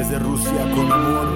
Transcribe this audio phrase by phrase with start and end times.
[0.00, 1.28] desde Rusia con amor.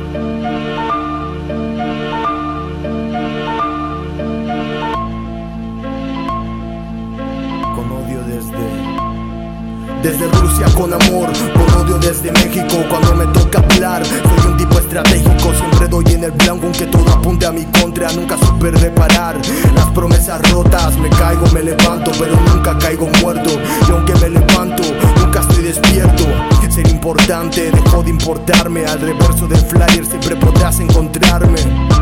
[7.74, 8.20] Con odio
[10.02, 14.78] Desde Rusia con amor, con odio desde México Cuando me toca hablar, soy un tipo
[14.78, 18.10] estratégico Siempre doy en el blanco aunque todo apunte a mi contra.
[18.12, 19.36] Nunca supe reparar
[19.74, 20.96] las promesas rotas.
[20.98, 23.50] Me caigo, me levanto, pero nunca caigo muerto.
[23.86, 24.82] Y aunque me levanto,
[25.18, 26.24] nunca estoy despierto.
[26.74, 28.84] Ser importante, dejó de importarme.
[28.86, 31.60] Al reverso del flyer siempre podrás encontrarme.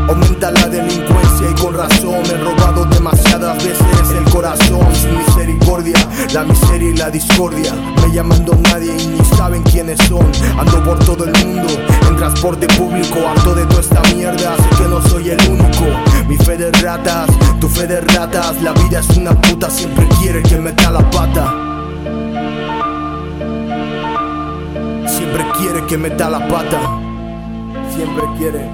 [0.08, 4.86] Aumenta la delincuencia y con razón he robado demasiadas veces el corazón.
[4.94, 5.96] Sin misericordia,
[6.32, 7.74] la miseria y la discordia.
[8.02, 10.26] Me llamando nadie y ni saben quiénes son.
[10.58, 11.68] Ando por todo el mundo
[12.08, 13.18] en transporte público.
[13.28, 15.84] Harto de toda esta mierda, sé que no soy el único.
[16.28, 17.28] Mi fe de ratas,
[17.60, 18.60] tu fe de ratas.
[18.62, 21.72] La vida es una puta, siempre quiere que meta la pata
[25.62, 26.80] quiere que meta la pata.
[27.94, 28.68] Siempre quiere,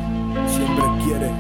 [0.48, 1.31] siempre quiere.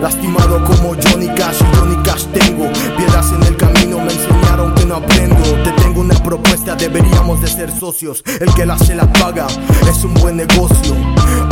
[0.00, 2.70] Lastimado como Johnny Cash Johnny Cash tengo.
[2.96, 5.42] Piedras en el camino me enseñaron que no aprendo.
[5.62, 8.22] Te tengo una propuesta, deberíamos de ser socios.
[8.40, 9.46] El que la se la paga
[9.90, 10.94] es un buen negocio.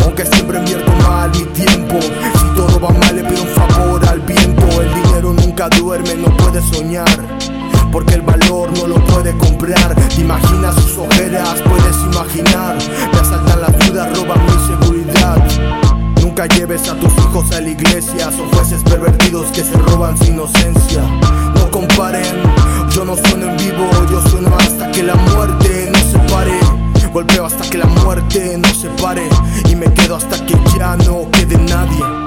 [0.02, 2.00] Aunque siempre invierto mal mi tiempo.
[2.00, 4.67] Si todo va mal le pido un favor al viento.
[4.80, 7.34] El dinero nunca duerme, no puede soñar
[7.94, 9.94] porque el valor no lo puede comprar.
[9.94, 12.76] Te imaginas sus ojeras, puedes imaginar.
[13.12, 15.38] Me asaltan las dudas, roban mi seguridad.
[16.20, 20.24] Nunca lleves a tus hijos a la iglesia, son jueces pervertidos que se roban su
[20.24, 21.02] inocencia.
[21.54, 22.42] No comparen,
[22.90, 26.58] yo no sueno en vivo, yo sueno hasta que la muerte nos separe.
[27.12, 29.28] Golpeo hasta que la muerte nos separe
[29.70, 32.24] y me quedo hasta que ya no quede nadie.